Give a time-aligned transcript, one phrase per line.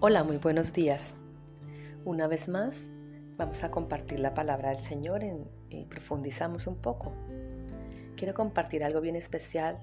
[0.00, 1.14] Hola, muy buenos días.
[2.04, 2.84] Una vez más,
[3.36, 5.24] vamos a compartir la palabra del Señor
[5.70, 7.12] y profundizamos un poco.
[8.16, 9.80] Quiero compartir algo bien especial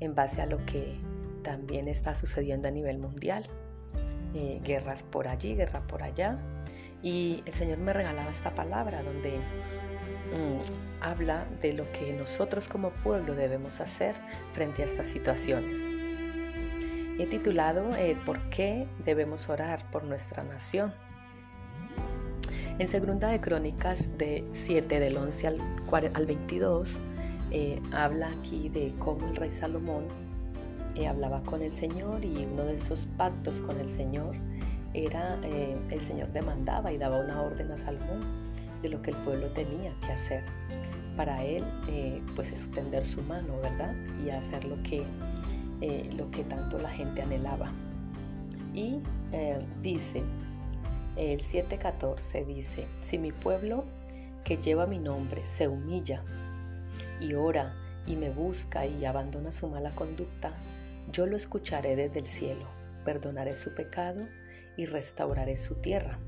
[0.00, 0.98] en base a lo que
[1.42, 3.44] también está sucediendo a nivel mundial.
[4.32, 6.38] Eh, guerras por allí, guerra por allá.
[7.02, 12.88] Y el Señor me regalaba esta palabra donde mm, habla de lo que nosotros como
[12.88, 14.14] pueblo debemos hacer
[14.52, 15.97] frente a estas situaciones.
[17.18, 20.94] He titulado eh, ¿Por qué debemos orar por nuestra nación?
[22.78, 25.60] En segunda de Crónicas de 7 del 11 al,
[26.14, 27.00] al 22
[27.50, 30.04] eh, habla aquí de cómo el rey Salomón
[30.94, 34.36] eh, hablaba con el Señor y uno de esos pactos con el Señor
[34.94, 35.40] era
[35.90, 38.24] el Señor demandaba y daba una orden a Salomón
[38.80, 40.44] de lo que el pueblo tenía que hacer
[41.16, 41.64] para él
[42.36, 43.92] pues extender su mano, ¿verdad?
[44.24, 45.04] Y hacer lo que
[45.80, 47.72] eh, lo que tanto la gente anhelaba.
[48.74, 49.00] Y
[49.32, 50.22] eh, dice,
[51.16, 53.84] el 7.14 dice, si mi pueblo
[54.44, 56.22] que lleva mi nombre se humilla
[57.20, 57.74] y ora
[58.06, 60.52] y me busca y abandona su mala conducta,
[61.12, 62.66] yo lo escucharé desde el cielo,
[63.04, 64.26] perdonaré su pecado
[64.76, 66.18] y restauraré su tierra.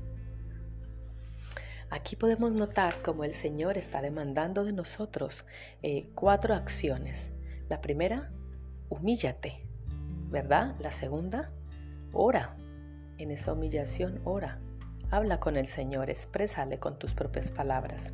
[1.89, 5.45] Aquí podemos notar cómo el Señor está demandando de nosotros
[5.83, 7.31] eh, cuatro acciones.
[7.67, 8.31] La primera,
[8.91, 9.65] humíllate,
[10.29, 10.75] ¿verdad?
[10.79, 11.49] La segunda,
[12.13, 12.55] ora.
[13.17, 14.59] En esa humillación, ora.
[15.09, 18.13] Habla con el Señor, exprésale con tus propias palabras.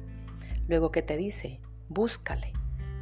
[0.68, 2.54] Luego que te dice, búscale.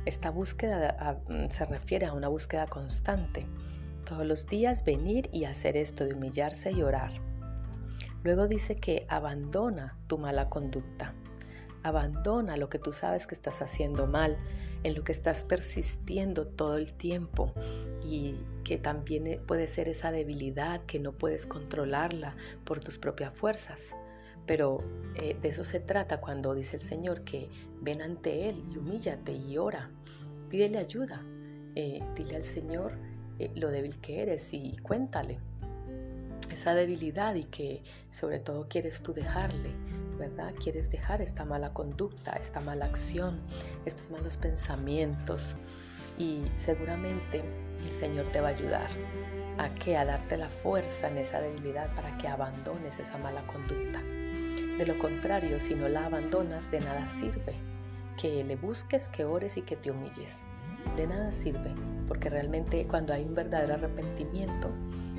[0.06, 3.46] Esta búsqueda mm, se refiere a una búsqueda constante.
[4.06, 7.12] Todos los días venir y hacer esto de humillarse y orar.
[8.24, 11.14] Luego dice que abandona tu mala conducta.
[11.84, 14.38] Abandona lo que tú sabes que estás haciendo mal
[14.86, 17.52] en lo que estás persistiendo todo el tiempo
[18.08, 22.36] y que también eh, puede ser esa debilidad que no puedes controlarla
[22.66, 23.96] por tus propias fuerzas.
[24.46, 24.84] Pero
[25.16, 27.50] eh, de eso se trata cuando dice el Señor que
[27.82, 29.90] ven ante Él y humíllate y ora,
[30.52, 31.26] pídele ayuda,
[31.74, 32.94] eh, dile al Señor
[33.56, 35.40] lo débil que eres y cuéntale
[36.52, 37.82] esa debilidad y que
[38.12, 39.72] sobre todo quieres tú dejarle
[40.18, 40.54] ¿verdad?
[40.62, 43.40] Quieres dejar esta mala conducta, esta mala acción,
[43.86, 45.56] estos malos pensamientos
[46.18, 47.44] y seguramente
[47.84, 48.90] el Señor te va a ayudar
[49.58, 54.02] a que a darte la fuerza en esa debilidad para que abandones esa mala conducta.
[54.78, 57.56] De lo contrario, si no la abandonas, de nada sirve
[58.18, 60.44] que le busques, que ores y que te humilles.
[60.96, 61.74] De nada sirve,
[62.08, 64.70] porque realmente cuando hay un verdadero arrepentimiento,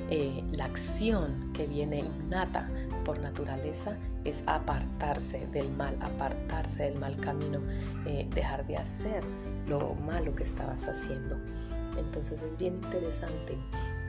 [0.09, 2.69] eh, la acción que viene innata
[3.05, 3.95] por naturaleza
[4.25, 7.59] es apartarse del mal, apartarse del mal camino,
[8.05, 9.23] eh, dejar de hacer
[9.67, 11.37] lo malo que estabas haciendo.
[11.97, 13.57] Entonces es bien interesante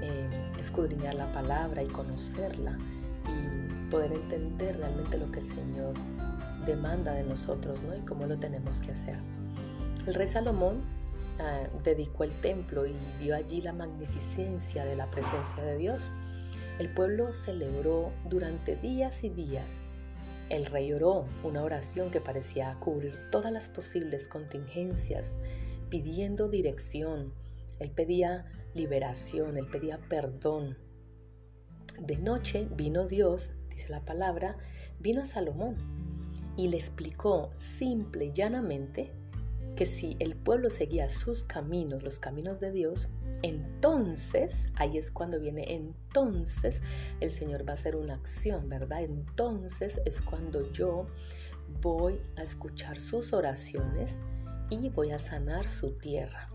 [0.01, 0.29] eh,
[0.59, 2.79] escudriñar la palabra y conocerla
[3.27, 5.95] y poder entender realmente lo que el Señor
[6.67, 7.95] demanda de nosotros ¿no?
[7.95, 9.19] y cómo lo tenemos que hacer.
[10.07, 10.83] El rey Salomón
[11.41, 16.11] Ah, dedicó el templo y vio allí la magnificencia de la presencia de Dios.
[16.79, 19.79] El pueblo celebró durante días y días.
[20.49, 25.35] El rey oró una oración que parecía cubrir todas las posibles contingencias,
[25.91, 27.35] pidiendo dirección.
[27.81, 30.79] Él pedía liberación, él pedía perdón.
[31.99, 34.57] De noche vino Dios, dice la palabra,
[35.01, 35.77] vino a Salomón
[36.57, 39.13] y le explicó simple y llanamente
[39.77, 43.09] que si el pueblo seguía sus caminos, los caminos de Dios,
[43.43, 46.83] entonces, ahí es cuando viene, entonces
[47.21, 49.03] el Señor va a hacer una acción, ¿verdad?
[49.03, 51.07] Entonces es cuando yo
[51.81, 54.19] voy a escuchar sus oraciones
[54.71, 56.51] y voy a sanar su tierra.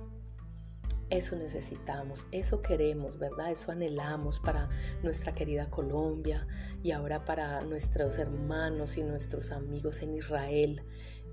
[1.09, 3.51] Eso necesitamos, eso queremos, ¿verdad?
[3.51, 4.69] Eso anhelamos para
[5.03, 6.47] nuestra querida Colombia
[6.81, 10.81] y ahora para nuestros hermanos y nuestros amigos en Israel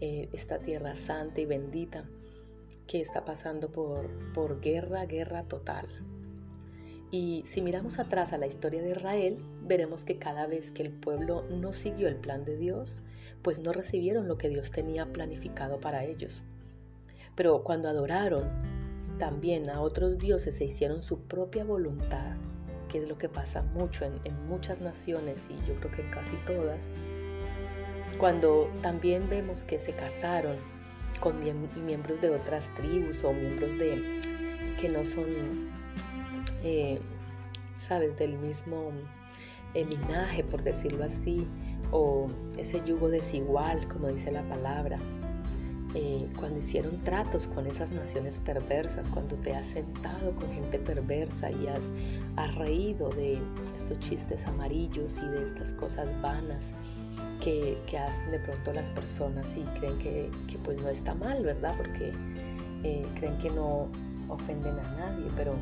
[0.01, 2.05] eh, esta tierra santa y bendita
[2.87, 5.87] que está pasando por, por guerra, guerra total.
[7.11, 10.91] Y si miramos atrás a la historia de Israel, veremos que cada vez que el
[10.91, 13.03] pueblo no siguió el plan de Dios,
[13.43, 16.45] pues no recibieron lo que Dios tenía planificado para ellos.
[17.35, 18.49] Pero cuando adoraron
[19.19, 22.37] también a otros dioses se hicieron su propia voluntad,
[22.89, 26.11] que es lo que pasa mucho en, en muchas naciones y yo creo que en
[26.11, 26.89] casi todas,
[28.21, 30.57] cuando también vemos que se casaron
[31.21, 31.43] con
[31.87, 34.21] miembros de otras tribus o miembros de
[34.79, 35.27] que no son,
[36.63, 37.01] eh,
[37.79, 38.93] sabes, del mismo
[39.75, 41.49] eh, linaje, por decirlo así,
[41.91, 42.29] o
[42.59, 44.99] ese yugo desigual, como dice la palabra.
[45.95, 51.51] eh, cuando hicieron tratos con esas naciones perversas, cuando te has sentado con gente perversa
[51.51, 51.91] y has,
[52.55, 53.41] reído de
[53.75, 56.75] estos chistes amarillos y de estas cosas vanas
[57.41, 60.31] que, hacen de pronto las personas y creen que,
[60.65, 61.75] pues no está mal, ¿verdad?
[61.77, 62.13] Porque
[62.85, 63.89] eh, creen que no
[64.29, 65.53] ofenden a nadie, pero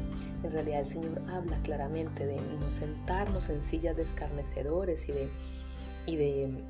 [0.43, 5.31] en realidad el Señor habla claramente de no sentarnos en sillas de escarnecedores y de,
[6.07, 6.65] y de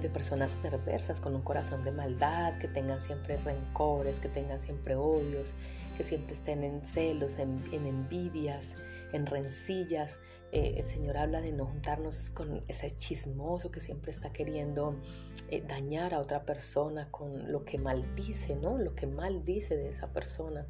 [0.00, 4.94] de personas perversas con un corazón de maldad, que tengan siempre rencores, que tengan siempre
[4.94, 5.54] odios,
[5.96, 8.74] que siempre estén en celos, en, envidias,
[9.12, 10.16] en rencillas.
[10.52, 14.96] Eh, el Señor habla de no juntarnos con ese chismoso que siempre está queriendo
[15.48, 18.76] eh, dañar a otra persona con lo que maldice, ¿no?
[18.76, 20.66] Lo que maldice de esa persona.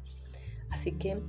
[0.69, 1.19] Así que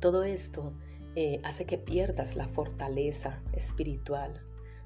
[0.00, 0.74] todo esto
[1.16, 4.42] eh, hace que pierdas la fortaleza espiritual,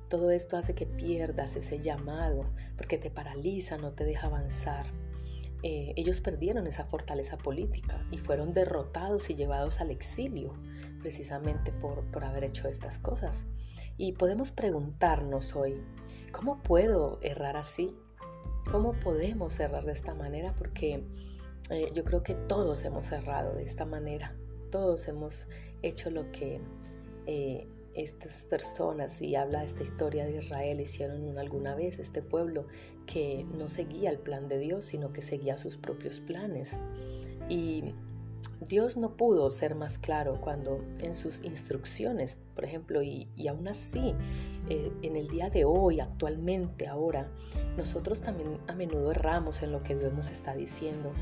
[0.08, 2.46] todo esto hace que pierdas ese llamado
[2.76, 4.86] porque te paraliza, no te deja avanzar.
[5.66, 10.52] Ellos perdieron esa fortaleza política y fueron derrotados y llevados al exilio
[11.04, 13.44] precisamente por, por haber hecho estas cosas.
[13.98, 15.82] Y podemos preguntarnos hoy,
[16.32, 17.94] ¿cómo puedo errar así?
[18.72, 20.54] ¿Cómo podemos errar de esta manera?
[20.56, 21.04] Porque
[21.68, 24.34] eh, yo creo que todos hemos errado de esta manera.
[24.70, 25.46] Todos hemos
[25.82, 26.62] hecho lo que
[27.26, 32.66] eh, estas personas, y habla esta historia de Israel, hicieron alguna vez este pueblo
[33.04, 36.78] que no seguía el plan de Dios, sino que seguía sus propios planes.
[37.50, 37.94] Y
[38.60, 44.14] Dios no pudo ser más claro cuando en sus instrucciones, por ejemplo, y, aún así,
[44.68, 47.28] eh, en el día de hoy, actualmente, ahora,
[47.76, 51.12] nosotros también a menudo erramos en lo que Dios nos está diciendo.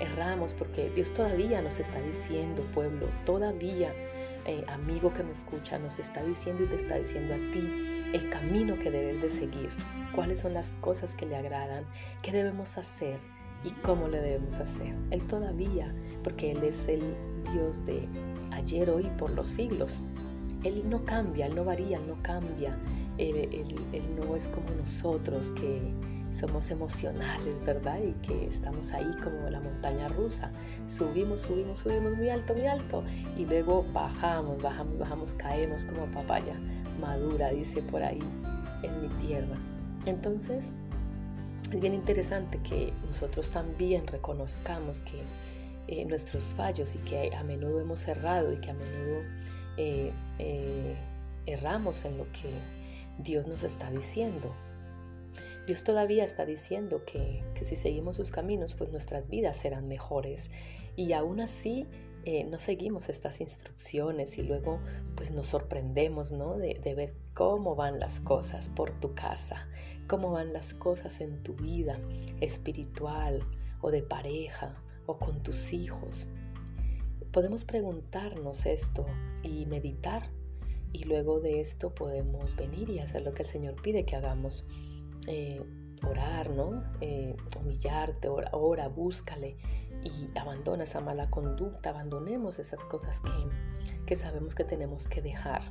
[0.00, 3.92] Erramos porque Dios todavía nos está diciendo, pueblo, todavía
[4.46, 8.30] eh, amigo que me escucha nos está diciendo y te está diciendo a ti el
[8.30, 9.68] camino que debes de seguir,
[10.14, 11.84] cuáles son las cosas que le agradan,
[12.22, 13.20] qué debemos hacer
[13.64, 14.94] y cómo le debemos hacer.
[15.10, 17.02] Él todavía, porque Él es el
[17.52, 18.08] Dios de
[18.52, 20.02] ayer, hoy por los siglos.
[20.64, 22.78] Él no cambia, Él no varía, Él no cambia.
[23.18, 23.84] él
[24.16, 25.92] no es como nosotros que
[26.32, 27.98] somos emocionales, ¿verdad?
[28.02, 30.52] Y que estamos ahí como la montaña rusa.
[30.86, 33.04] Subimos, subimos, subimos muy alto, muy alto.
[33.36, 36.56] Y luego bajamos, bajamos, bajamos, caemos como papaya
[37.00, 38.20] madura, dice por ahí
[38.82, 39.56] en mi tierra.
[40.06, 40.72] Entonces,
[41.72, 45.22] es bien interesante que nosotros también reconozcamos que
[45.86, 49.22] eh, nuestros fallos y que a menudo hemos errado y que a menudo
[49.76, 50.96] eh, eh,
[51.46, 52.50] erramos en lo que
[53.18, 54.54] Dios nos está diciendo.
[55.66, 60.50] Dios todavía está diciendo que, si seguimos sus caminos, pues nuestras vidas serán mejores.
[60.96, 61.86] Y aún así
[62.24, 64.78] eh, no seguimos estas instrucciones y luego
[65.14, 66.56] pues nos sorprendemos, ¿no?
[66.56, 69.66] De, ver cómo van las cosas por tu casa,
[70.06, 71.98] cómo van las cosas en tu vida
[72.40, 73.42] espiritual
[73.80, 74.74] o de pareja
[75.06, 76.26] o con tus hijos.
[77.32, 79.06] Podemos preguntarnos esto
[79.42, 80.28] y meditar
[80.92, 84.64] y luego de esto podemos venir y hacer lo que el Señor pide que hagamos
[85.26, 85.62] eh,
[86.06, 86.82] orar, ¿no?
[87.00, 89.56] Eh, humillarte, ora, búscale
[90.04, 93.30] y abandona esa mala conducta, abandonemos esas cosas que,
[94.06, 95.62] que sabemos que tenemos que dejar.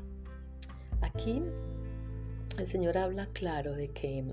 [1.01, 1.43] Aquí
[2.57, 4.23] el Señor habla claro de que,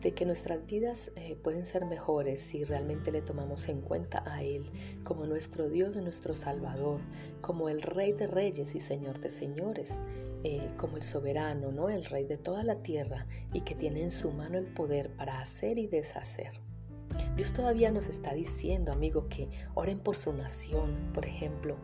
[0.00, 4.42] de que nuestras vidas eh, pueden ser mejores si realmente le tomamos en cuenta a
[4.42, 4.68] Él
[5.04, 7.00] como nuestro Dios y nuestro Salvador,
[7.40, 9.98] como el Rey de Reyes y Señor de Señores,
[10.42, 11.90] eh, como el soberano, ¿no?
[11.90, 15.38] el rey de toda la tierra y que tiene en su mano el poder para
[15.38, 16.52] hacer y deshacer.
[17.36, 21.76] Dios todavía nos está diciendo, amigo, que oren por su nación, por ejemplo.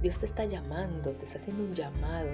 [0.00, 2.28] Dios te está llamando, te está haciendo un llamado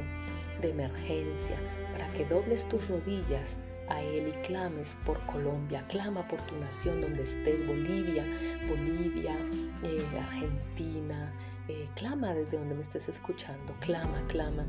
[0.60, 1.56] de emergencia
[1.92, 3.56] para que dobles tus rodillas
[3.88, 8.24] a Él y clames por Colombia, clama por tu nación donde estés, Bolivia,
[8.68, 9.36] Bolivia,
[9.82, 11.32] eh, Argentina,
[11.68, 14.66] eh, clama desde donde me estés escuchando, clama, clama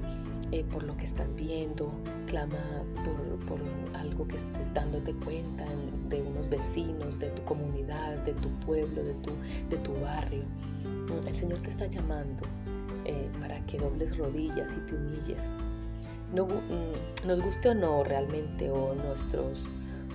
[0.52, 1.92] eh, por lo que estás viendo,
[2.30, 2.58] clama
[3.48, 3.60] por,
[4.00, 5.66] algo que estés dándote cuenta
[6.10, 9.32] de unos vecinos, de tu comunidad, de tu pueblo, de tu,
[9.70, 10.44] de tu barrio.
[10.44, 12.44] Mm, el Señor te está llamando
[13.06, 15.52] eh, para que dobles rodillas y te humilles.
[16.34, 19.68] No, mm, nos guste o no realmente, o nuestros,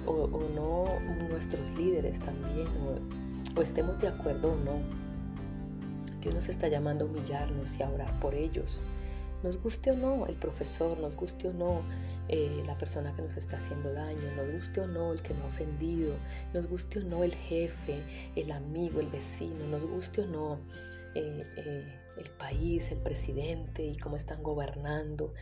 [0.06, 0.84] o, no
[1.28, 2.68] nuestros líderes también,
[3.56, 5.04] o estemos de acuerdo o no
[6.24, 8.82] Dios nos está llamando a humillarnos y a orar por ellos.
[9.42, 11.82] Nos guste o no el profesor, nos guste o no
[12.28, 15.42] eh, la persona que nos está haciendo daño, nos guste o no el que me
[15.42, 16.14] ha ofendido,
[16.54, 18.02] nos guste o no el jefe,
[18.34, 20.60] el amigo, el vecino, nos guste o no
[21.14, 25.34] eh, eh, el país, el presidente y cómo están gobernando,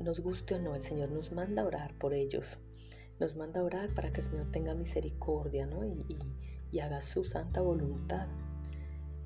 [0.00, 2.58] nos guste o no, el Señor nos manda a orar por ellos,
[3.18, 5.84] nos manda a orar para que el Señor tenga misericordia ¿no?
[5.84, 6.04] y,
[6.70, 8.28] y haga su santa voluntad.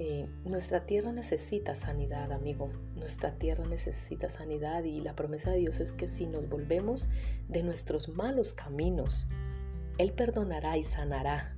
[0.04, 2.73] Eh, nuestra tierra necesita sanidad, amigo.
[2.97, 7.09] Nuestra tierra necesita sanidad y la promesa de Dios es que si nos volvemos
[7.49, 9.28] de nuestros malos caminos,
[9.99, 11.56] Él perdonará y sanará.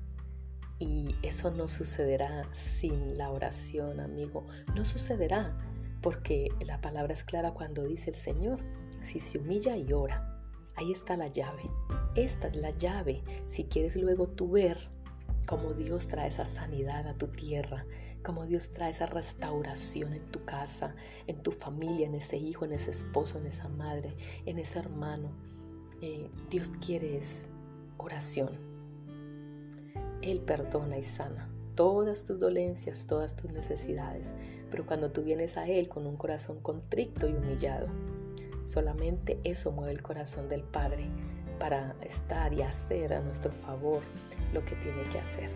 [0.79, 4.47] Y eso no sucederá sin la oración, amigo.
[4.75, 5.59] No sucederá
[6.03, 8.59] porque la palabra es clara cuando dice el Señor,
[9.01, 10.39] si se humilla y ora,
[10.77, 11.63] ahí está la llave.
[12.15, 14.77] Esta es la llave si quieres luego tú ver
[15.47, 17.87] cómo Dios trae esa sanidad a tu tierra,
[18.25, 20.97] cómo Dios trae esa restauración en tu casa,
[21.29, 24.17] en tu familia, en ese hijo, en ese esposo, en esa madre,
[24.47, 25.31] en ese hermano.
[26.01, 27.47] Eh, Dios quiere es
[27.99, 28.51] oración.
[30.23, 34.33] Él perdona y sana todas tus dolencias, todas tus necesidades.
[34.71, 37.89] Pero cuando tú vienes a Él con un corazón contrito y humillado,
[38.65, 41.09] solamente eso mueve el corazón del Padre
[41.59, 44.03] para estar y hacer a nuestro favor
[44.53, 45.51] lo que tiene que hacer.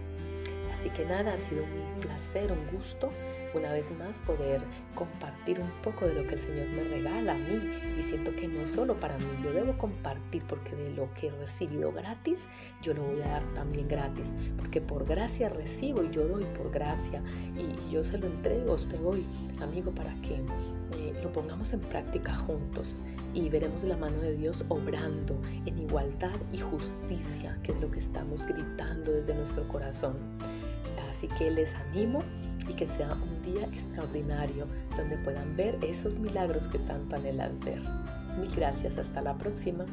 [0.72, 3.10] Así que nada, ha sido un placer, un gusto
[3.54, 4.60] una vez más poder
[4.94, 7.60] compartir un poco de lo que el Señor me regala a mí.
[7.98, 11.30] Y siento que no solo para mí, yo debo compartir porque de lo que he
[11.30, 12.46] recibido gratis,
[12.82, 16.70] yo lo voy a dar también gratis, porque por gracia recibo y yo doy por
[16.70, 17.22] gracia.
[17.56, 19.25] Y yo se lo entrego a usted hoy,
[19.60, 22.98] amigo, para que eh, lo pongamos en práctica juntos.
[23.34, 27.98] Y veremos la mano de Dios obrando en igualdad y justicia, que es lo que
[27.98, 30.16] estamos gritando desde nuestro corazón.
[31.18, 32.22] Así que les animo
[32.68, 37.82] y que sea un día extraordinario donde puedan ver esos milagros que tanto anhelas ver.
[38.38, 39.84] Mil gracias, hasta la próxima.